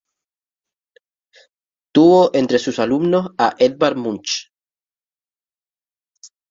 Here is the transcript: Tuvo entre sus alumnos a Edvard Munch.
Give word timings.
Tuvo 1.93 2.31
entre 2.33 2.57
sus 2.57 2.79
alumnos 2.79 3.33
a 3.37 3.55
Edvard 3.59 3.97
Munch. 3.97 4.51